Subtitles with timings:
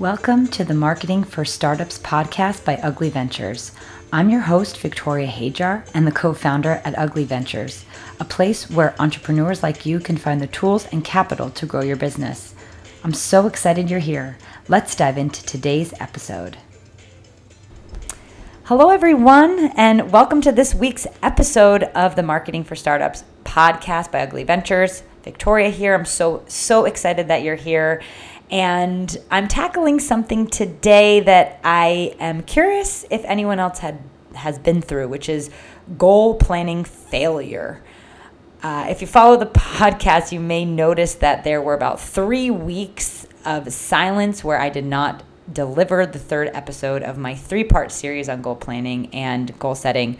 [0.00, 3.70] Welcome to the Marketing for Startups podcast by Ugli Ventures.
[4.12, 7.84] I'm your host, Victoria Hajar, and the co founder at Ugli Ventures,
[8.18, 11.94] a place where entrepreneurs like you can find the tools and capital to grow your
[11.94, 12.56] business.
[13.04, 14.36] I'm so excited you're here.
[14.66, 16.56] Let's dive into today's episode.
[18.64, 24.26] Hello, everyone, and welcome to this week's episode of the Marketing for Startups podcast by
[24.26, 25.04] Ugli Ventures.
[25.24, 25.94] Victoria here.
[25.94, 28.02] I'm so, so excited that you're here.
[28.50, 33.98] And I'm tackling something today that I am curious if anyone else had
[34.34, 35.50] has been through, which is
[35.96, 37.82] goal planning failure.
[38.62, 43.26] Uh, if you follow the podcast, you may notice that there were about three weeks
[43.44, 48.28] of silence where I did not deliver the third episode of my three part series
[48.28, 50.14] on goal planning and goal setting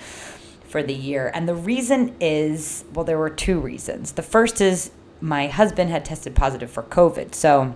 [0.65, 1.31] for the year.
[1.35, 4.13] And the reason is well, there were two reasons.
[4.13, 7.35] The first is my husband had tested positive for COVID.
[7.35, 7.75] So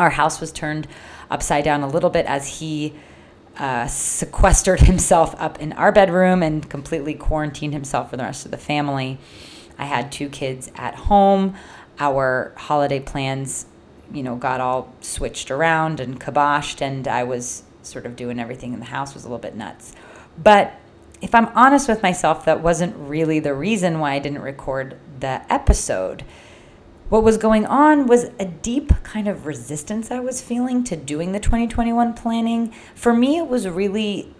[0.00, 0.88] our house was turned
[1.30, 2.94] upside down a little bit as he
[3.58, 8.50] uh, sequestered himself up in our bedroom and completely quarantined himself from the rest of
[8.50, 9.18] the family.
[9.78, 11.54] I had two kids at home.
[11.98, 13.66] Our holiday plans,
[14.12, 18.72] you know, got all switched around and kiboshed, and I was sort of doing everything
[18.72, 19.94] in the house was a little bit nuts.
[20.42, 20.74] But
[21.20, 25.42] if I'm honest with myself, that wasn't really the reason why I didn't record the
[25.52, 26.24] episode.
[27.10, 31.32] What was going on was a deep kind of resistance I was feeling to doing
[31.32, 32.72] the 2021 planning.
[32.94, 34.32] For me, it was really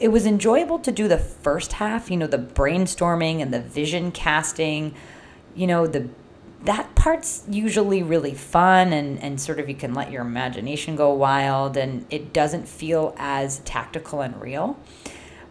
[0.00, 4.10] it was enjoyable to do the first half, you know, the brainstorming and the vision
[4.10, 4.94] casting,
[5.54, 6.08] you know, the
[6.64, 11.12] that part's usually really fun and, and sort of you can let your imagination go
[11.12, 14.76] wild and it doesn't feel as tactical and real.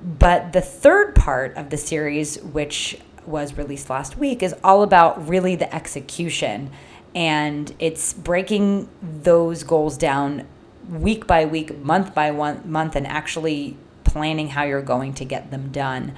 [0.03, 5.27] But the third part of the series, which was released last week is all about
[5.27, 6.71] really the execution
[7.15, 10.45] and it's breaking those goals down
[10.89, 15.49] week by week, month by one month, and actually planning how you're going to get
[15.49, 16.13] them done.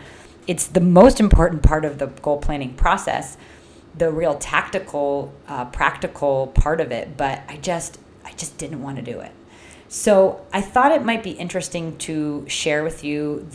[0.47, 3.37] It's the most important part of the goal planning process,
[3.95, 7.15] the real tactical, uh, practical part of it.
[7.15, 9.31] But I just, I just didn't want to do it.
[9.89, 13.47] So I thought it might be interesting to share with you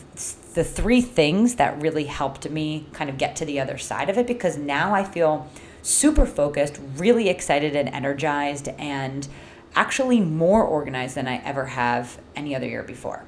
[0.54, 4.18] the three things that really helped me kind of get to the other side of
[4.18, 5.48] it because now I feel
[5.82, 9.26] super focused, really excited and energized, and
[9.74, 13.24] actually more organized than I ever have any other year before.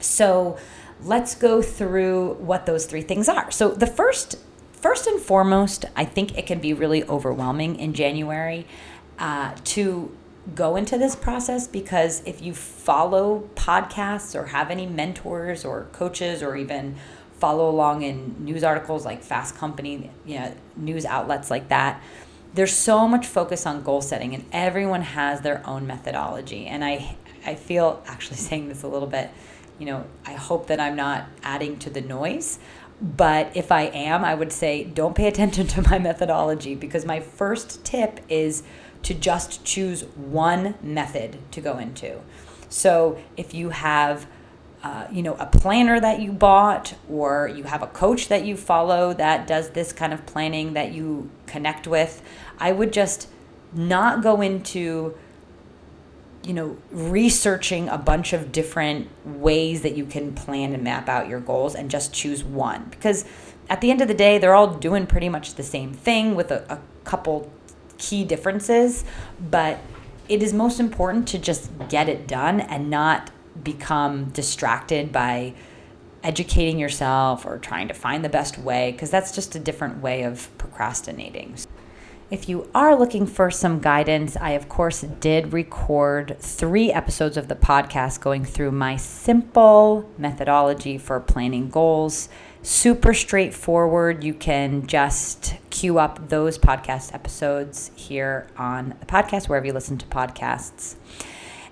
[0.00, 0.58] So
[1.02, 3.50] let's go through what those three things are.
[3.50, 4.36] So the first,
[4.72, 8.66] first and foremost, I think it can be really overwhelming in January
[9.18, 10.16] uh, to
[10.54, 16.42] go into this process because if you follow podcasts or have any mentors or coaches
[16.42, 16.96] or even
[17.38, 22.02] follow along in news articles like Fast Company, you know, news outlets like that,
[22.54, 26.66] there's so much focus on goal setting and everyone has their own methodology.
[26.66, 29.30] And I I feel actually saying this a little bit,
[29.78, 32.58] you know, I hope that I'm not adding to the noise.
[33.00, 37.20] But if I am, I would say don't pay attention to my methodology because my
[37.20, 38.64] first tip is
[39.02, 42.20] to just choose one method to go into.
[42.68, 44.26] So if you have
[44.82, 48.56] uh, you know a planner that you bought or you have a coach that you
[48.56, 52.22] follow that does this kind of planning that you connect with
[52.60, 53.28] i would just
[53.72, 55.16] not go into
[56.44, 61.28] you know researching a bunch of different ways that you can plan and map out
[61.28, 63.24] your goals and just choose one because
[63.68, 66.52] at the end of the day they're all doing pretty much the same thing with
[66.52, 67.50] a, a couple
[67.98, 69.04] key differences,
[69.50, 69.78] but
[70.28, 73.30] it is most important to just get it done and not
[73.62, 75.54] become distracted by
[76.22, 80.22] educating yourself or trying to find the best way, because that's just a different way
[80.22, 81.56] of procrastinating.
[82.30, 87.48] If you are looking for some guidance, I of course did record three episodes of
[87.48, 92.28] the podcast going through my simple methodology for planning goals
[92.62, 94.24] super straightforward.
[94.24, 99.98] You can just queue up those podcast episodes here on the podcast, wherever you listen
[99.98, 100.96] to podcasts.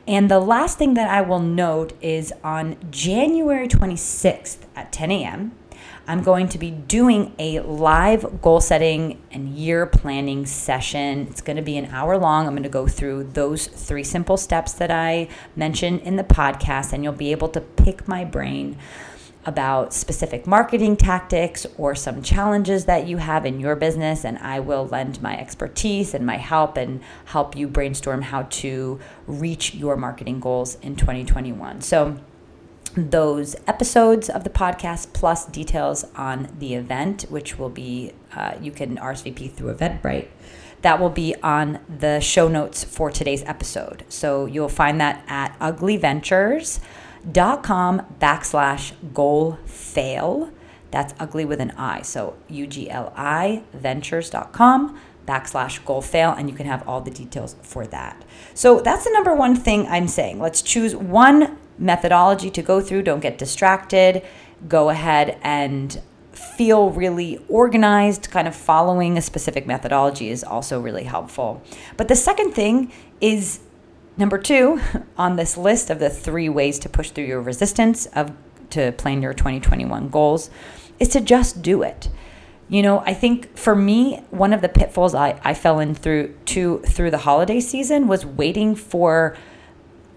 [0.08, 5.52] And the last thing that I will note is on January 26th at 10 a.m.,
[6.08, 11.26] I'm going to be doing a live goal setting and year planning session.
[11.28, 12.46] It's going to be an hour long.
[12.46, 16.92] I'm going to go through those three simple steps that I mentioned in the podcast,
[16.92, 18.78] and you'll be able to pick my brain
[19.46, 24.60] about specific marketing tactics or some challenges that you have in your business, and I
[24.60, 29.96] will lend my expertise and my help and help you brainstorm how to reach your
[29.96, 31.80] marketing goals in 2021.
[31.80, 32.18] So,
[32.96, 38.72] those episodes of the podcast plus details on the event, which will be uh, you
[38.72, 40.28] can RSVP through Eventbrite.
[40.82, 44.04] that will be on the show notes for today's episode.
[44.08, 45.56] So you'll find that at
[47.26, 50.50] ugliventures.com backslash goal fail.
[50.90, 52.02] That's ugly with an I.
[52.02, 57.10] So U G L I ventures.com backslash goal fail, and you can have all the
[57.10, 58.24] details for that.
[58.54, 60.38] So that's the number one thing I'm saying.
[60.38, 63.02] Let's choose one methodology to go through.
[63.02, 64.22] Don't get distracted.
[64.68, 66.00] Go ahead and
[66.32, 71.60] feel really organized, kind of following a specific methodology is also really helpful.
[71.96, 73.60] But the second thing is
[74.16, 74.80] number two
[75.16, 78.32] on this list of the three ways to push through your resistance of
[78.70, 80.50] to plan your 2021 goals
[80.98, 82.08] is to just do it.
[82.68, 86.34] You know, I think for me, one of the pitfalls I, I fell in through
[86.46, 89.36] to through the holiday season was waiting for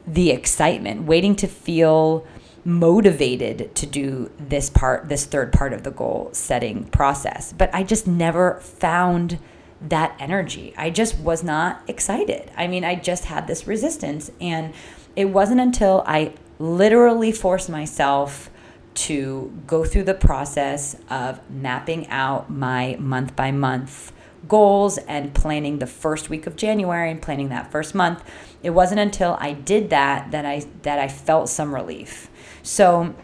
[0.07, 2.25] the excitement, waiting to feel
[2.66, 7.54] motivated to do this part, this third part of the goal setting process.
[7.54, 9.38] But I just never found
[9.81, 10.73] that energy.
[10.77, 12.51] I just was not excited.
[12.57, 14.31] I mean, I just had this resistance.
[14.41, 14.73] And
[15.15, 18.49] it wasn't until I literally forced myself
[18.93, 24.11] to go through the process of mapping out my month by month
[24.47, 28.23] goals and planning the first week of January and planning that first month.
[28.63, 32.29] It wasn't until I did that that I that I felt some relief.
[32.63, 33.15] So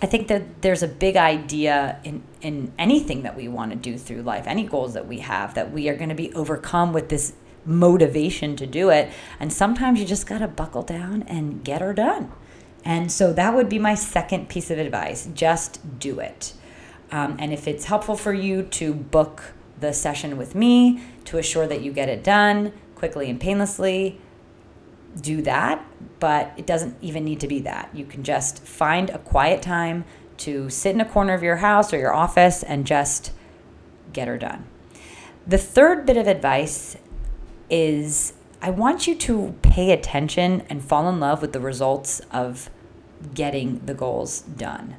[0.00, 3.98] I think that there's a big idea in in anything that we want to do
[3.98, 7.08] through life, any goals that we have that we are going to be overcome with
[7.08, 7.32] this
[7.64, 9.10] motivation to do it.
[9.40, 12.32] And sometimes you just got to buckle down and get her done.
[12.84, 16.54] And so that would be my second piece of advice just do it.
[17.10, 21.66] Um, and if it's helpful for you to book the session with me to assure
[21.66, 24.20] that you get it done quickly and painlessly,
[25.20, 25.84] do that.
[26.20, 27.90] But it doesn't even need to be that.
[27.94, 30.04] You can just find a quiet time
[30.38, 33.32] to sit in a corner of your house or your office and just
[34.12, 34.66] get her done.
[35.46, 36.96] The third bit of advice
[37.70, 42.70] is I want you to pay attention and fall in love with the results of
[43.34, 44.96] getting the goals done.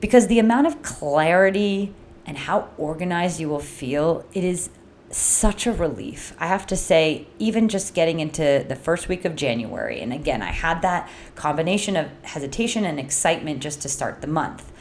[0.00, 1.94] Because the amount of clarity
[2.26, 4.70] and how organized you will feel, it is
[5.14, 6.34] such a relief.
[6.38, 10.42] I have to say, even just getting into the first week of January, and again,
[10.42, 14.72] I had that combination of hesitation and excitement just to start the month.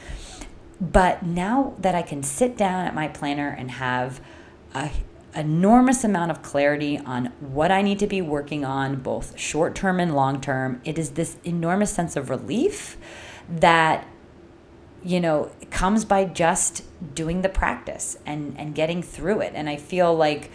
[0.82, 4.22] But now that I can sit down at my planner and have
[4.74, 4.92] a
[5.36, 10.00] enormous amount of clarity on what I need to be working on, both short term
[10.00, 10.82] and long term.
[10.84, 12.98] It is this enormous sense of relief
[13.50, 14.08] that,
[15.04, 16.84] you know, comes by just
[17.16, 19.54] doing the practice and, and getting through it.
[19.56, 20.50] And I feel like,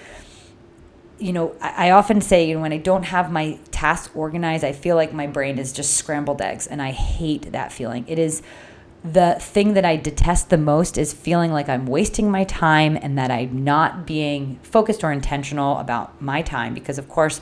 [1.18, 4.64] you know, I, I often say, you know, when I don't have my tasks organized,
[4.64, 6.66] I feel like my brain is just scrambled eggs.
[6.66, 8.04] And I hate that feeling.
[8.08, 8.42] It is
[9.04, 13.16] the thing that I detest the most is feeling like I'm wasting my time and
[13.18, 16.74] that I'm not being focused or intentional about my time.
[16.74, 17.40] Because, of course,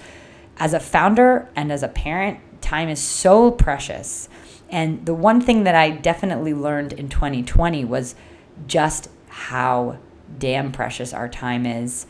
[0.59, 4.29] as a founder and as a parent, time is so precious.
[4.71, 8.15] And the one thing that I definitely learned in 2020 was
[8.67, 9.99] just how
[10.39, 12.07] damn precious our time is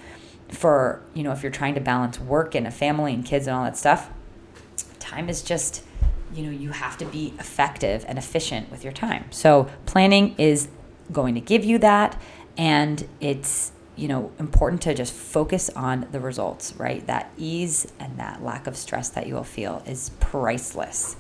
[0.49, 3.57] for, you know, if you're trying to balance work and a family and kids and
[3.57, 4.11] all that stuff.
[4.99, 5.83] Time is just
[6.35, 10.69] you know you have to be effective and efficient with your time so planning is
[11.13, 12.21] going to give you that
[12.57, 18.19] and it's you know important to just focus on the results right that ease and
[18.19, 21.17] that lack of stress that you will feel is priceless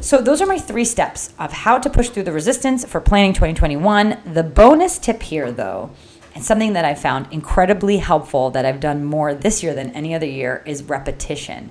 [0.00, 3.32] so those are my three steps of how to push through the resistance for planning
[3.32, 5.90] 2021 the bonus tip here though
[6.34, 10.14] and something that i found incredibly helpful that i've done more this year than any
[10.14, 11.70] other year is repetition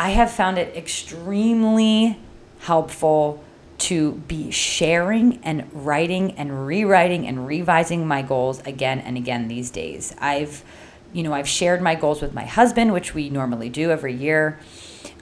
[0.00, 2.18] I have found it extremely
[2.60, 3.44] helpful
[3.80, 9.68] to be sharing and writing and rewriting and revising my goals again and again these
[9.68, 10.14] days.
[10.18, 10.64] I've,
[11.12, 14.58] you know, I've shared my goals with my husband, which we normally do every year.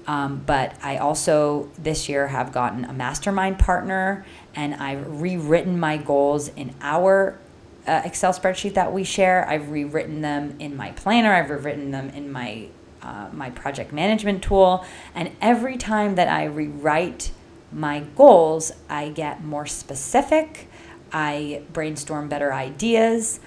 [0.08, 4.24] Um, but I also this year have gotten a mastermind partner
[4.54, 7.38] and I've rewritten my goals in our
[7.86, 9.46] uh, Excel spreadsheet that we share.
[9.46, 11.34] I've rewritten them in my planner.
[11.34, 12.68] I've rewritten them in my
[13.02, 14.84] uh, my project management tool.
[15.14, 17.30] And every time that I rewrite
[17.70, 20.68] my goals, I get more specific.
[21.12, 23.40] I brainstorm better ideas.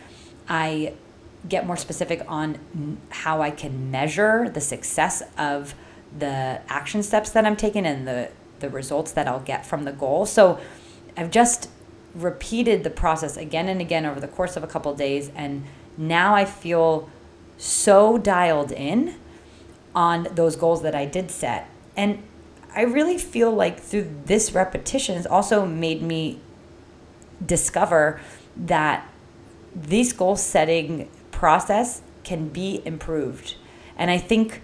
[0.48, 0.94] I
[1.50, 5.76] get more specific on how I can measure the success of
[6.18, 9.92] the action steps that I'm taking and the, the results that I'll get from the
[9.92, 10.26] goal.
[10.26, 10.60] So
[11.16, 11.70] I've just
[12.14, 15.32] repeated the process again and again over the course of a couple of days.
[15.36, 15.66] And
[15.98, 17.10] now I feel
[17.58, 19.16] so dialed in
[19.94, 21.70] on those goals that I did set.
[21.96, 22.24] And
[22.74, 26.40] I really feel like through this repetition has also made me
[27.46, 28.20] discover
[28.56, 29.10] that
[29.76, 33.56] this goal setting process can be improved.
[33.98, 34.62] And I think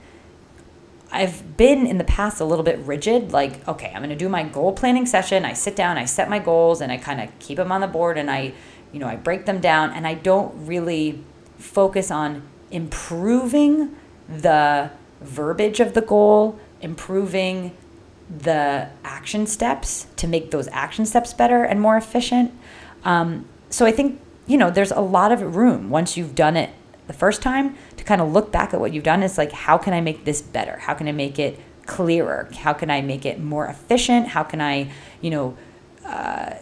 [1.11, 4.27] I've been in the past a little bit rigid, like, okay, I'm going to do
[4.27, 5.45] my goal planning session.
[5.45, 7.87] I sit down, I set my goals, and I kind of keep them on the
[7.87, 8.53] board and I,
[8.91, 11.23] you know, I break them down and I don't really
[11.57, 13.95] focus on improving
[14.27, 17.75] the verbiage of the goal, improving
[18.29, 22.51] the action steps to make those action steps better and more efficient.
[23.05, 26.71] Um, so I think, you know, there's a lot of room once you've done it
[27.07, 27.75] the first time
[28.07, 29.21] kind of look back at what you've done.
[29.21, 30.77] It's like, how can I make this better?
[30.77, 32.49] How can I make it clearer?
[32.57, 34.29] How can I make it more efficient?
[34.29, 35.57] How can I, you know,
[36.05, 36.55] uh,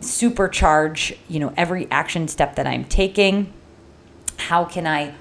[0.00, 3.52] supercharge, you know, every action step that I'm taking?
[4.36, 5.14] How can I,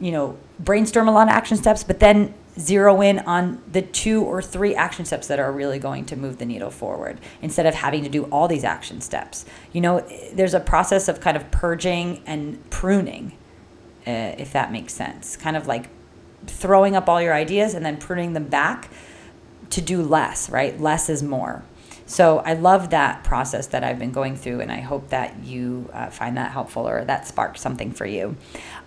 [0.00, 4.22] you know, brainstorm a lot of action steps, but then zero in on the two
[4.22, 7.74] or three action steps that are really going to move the needle forward instead of
[7.74, 9.44] having to do all these action steps.
[9.72, 10.00] You know,
[10.32, 13.36] there's a process of kind of purging and pruning,
[14.06, 15.36] uh, if that makes sense.
[15.36, 15.88] Kind of like
[16.46, 18.90] throwing up all your ideas and then pruning them back
[19.70, 20.80] to do less, right?
[20.80, 21.62] Less is more.
[22.06, 25.90] So I love that process that I've been going through, and I hope that you
[25.92, 28.36] uh, find that helpful or that sparks something for you.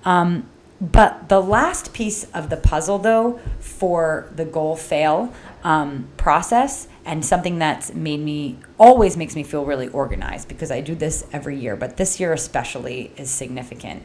[0.05, 0.45] Um,
[0.79, 5.33] but the last piece of the puzzle, though, for the goal fail
[5.65, 10.81] um, process, and something that's made me always makes me feel really organized because I
[10.81, 14.03] do this every year, but this year especially is significant,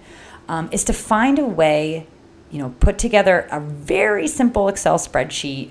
[0.49, 2.07] um, is to find a way,
[2.51, 5.71] you know, put together a very simple Excel spreadsheet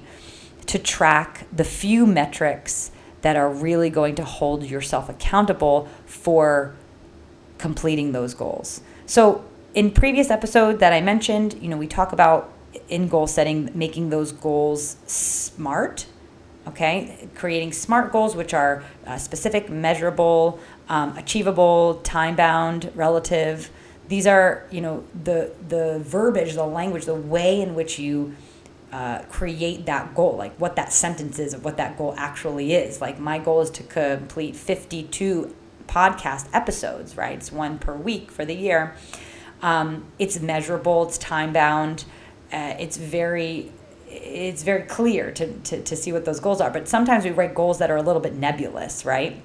[0.65, 6.75] to track the few metrics that are really going to hold yourself accountable for
[7.57, 8.81] completing those goals.
[9.05, 12.51] So in previous episode that I mentioned, you know, we talk about
[12.89, 16.05] in goal setting, making those goals smart.
[16.65, 23.69] Okay, creating smart goals, which are uh, specific, measurable, um, achievable, time bound, relative.
[24.07, 28.35] These are, you know, the the verbiage, the language, the way in which you
[28.93, 33.01] uh, create that goal, like what that sentence is of what that goal actually is.
[33.01, 35.53] Like my goal is to complete 52
[35.87, 37.35] podcast episodes, right?
[37.35, 38.95] It's one per week for the year.
[39.63, 41.07] Um, it's measurable.
[41.07, 42.05] It's time bound.
[42.51, 43.71] Uh, it's very
[44.13, 46.69] it's very clear to, to, to see what those goals are.
[46.69, 49.41] But sometimes we write goals that are a little bit nebulous, right?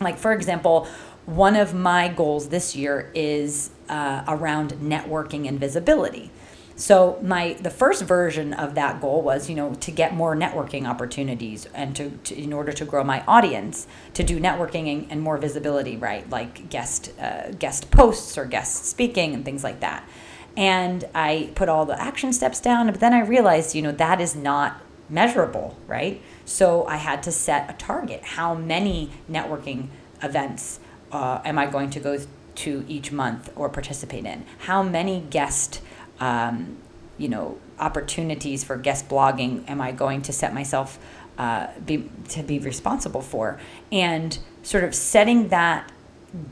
[0.00, 0.86] Like, for example,
[1.26, 6.30] one of my goals this year is uh, around networking and visibility.
[6.74, 10.88] So my the first version of that goal was, you know, to get more networking
[10.88, 15.20] opportunities and to, to in order to grow my audience, to do networking and, and
[15.20, 16.28] more visibility, right?
[16.28, 20.08] Like guest uh, guest posts or guest speaking and things like that.
[20.56, 24.20] And I put all the action steps down, but then I realized, you know, that
[24.20, 26.20] is not measurable, right?
[26.44, 28.22] So I had to set a target.
[28.22, 29.88] How many networking
[30.22, 30.80] events
[31.10, 32.18] uh, am I going to go
[32.54, 34.44] to each month or participate in?
[34.58, 35.80] How many guest
[36.20, 36.76] um,
[37.18, 40.98] you know, opportunities for guest blogging am I going to set myself
[41.38, 43.60] uh, be, to be responsible for?
[43.90, 45.90] And sort of setting that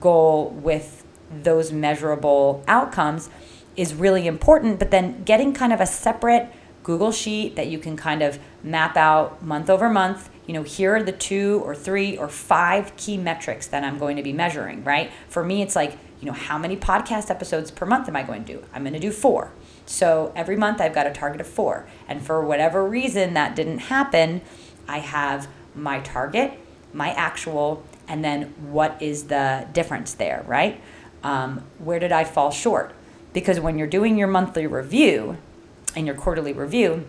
[0.01, 3.31] goal with those measurable outcomes
[3.81, 7.97] is really important, but then getting kind of a separate Google Sheet that you can
[7.97, 10.29] kind of map out month over month.
[10.47, 14.19] You know, here are the two or three or five key metrics that I'm going
[14.19, 15.11] to be measuring, right?
[15.31, 18.45] For me, it's like, you know, how many podcast episodes per month am I going
[18.45, 18.65] to do?
[18.75, 19.51] I'm going to do four.
[19.87, 21.87] So every month I've got a target of four.
[22.07, 24.43] And for whatever reason that didn't happen,
[24.87, 26.53] I have my target,
[26.93, 30.83] my actual, and then what is the difference there, right?
[31.23, 32.95] Um, where did I fall short?
[33.33, 35.39] Because when you're doing your monthly review
[35.95, 37.07] and your quarterly review,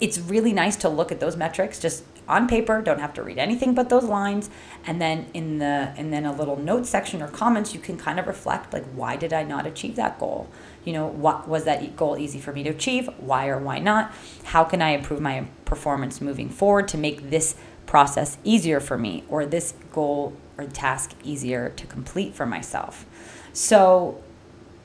[0.00, 3.38] it's really nice to look at those metrics just on paper don't have to read
[3.38, 4.50] anything but those lines.
[4.86, 8.20] And then in the and then a little note section or comments you can kind
[8.20, 10.48] of reflect like why did i not achieve that goal?
[10.84, 13.08] You know what was that goal easy for me to achieve?
[13.18, 14.12] Why or why not?
[14.44, 19.24] How can i improve my performance moving forward to make this process easier for me
[19.28, 23.06] or this goal or task easier to complete for myself?
[23.54, 24.22] So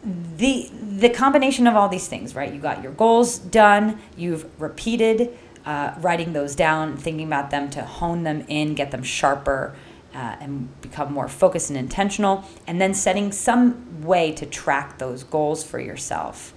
[0.04, 5.36] the the combination of all these things right you got your goals done you've repeated
[5.66, 9.76] uh, writing those down, thinking about them to hone them in, get them sharper,
[10.14, 15.24] uh, and become more focused and intentional, and then setting some way to track those
[15.24, 16.54] goals for yourself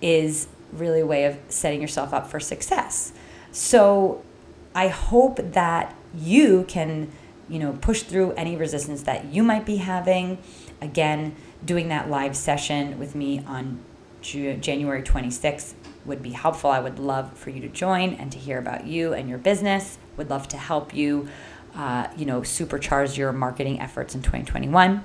[0.00, 3.12] is really a way of setting yourself up for success.
[3.52, 4.22] So
[4.74, 7.10] I hope that you can,
[7.48, 10.38] you know, push through any resistance that you might be having.
[10.80, 13.80] Again, doing that live session with me on
[14.20, 16.70] January 26th would be helpful.
[16.70, 19.98] I would love for you to join and to hear about you and your business.
[20.16, 21.28] Would love to help you,
[21.74, 25.04] uh, you know, supercharge your marketing efforts in 2021.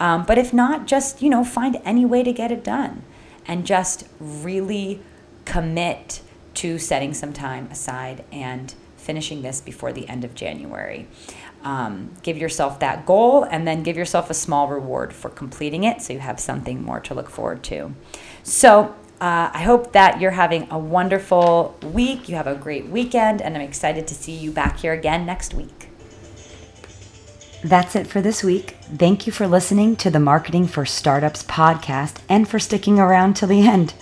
[0.00, 3.02] Um, but if not, just, you know, find any way to get it done
[3.46, 5.00] and just really
[5.44, 6.20] commit
[6.54, 11.06] to setting some time aside and finishing this before the end of January.
[11.64, 16.02] Um, give yourself that goal and then give yourself a small reward for completing it
[16.02, 17.94] so you have something more to look forward to.
[18.42, 22.28] So, uh, I hope that you're having a wonderful week.
[22.28, 25.54] You have a great weekend, and I'm excited to see you back here again next
[25.54, 25.88] week.
[27.62, 28.76] That's it for this week.
[28.98, 33.48] Thank you for listening to the Marketing for Startups podcast and for sticking around till
[33.48, 33.94] the end.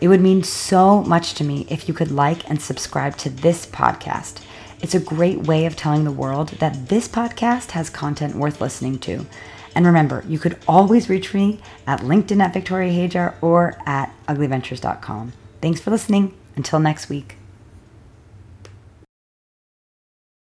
[0.00, 3.66] It would mean so much to me if you could like and subscribe to this
[3.66, 4.42] podcast.
[4.84, 8.98] It's a great way of telling the world that this podcast has content worth listening
[8.98, 9.24] to.
[9.74, 15.32] And remember, you could always reach me at LinkedIn at Victoria Hajar or at ugliventures.com.
[15.62, 16.36] Thanks for listening.
[16.54, 17.36] Until next week.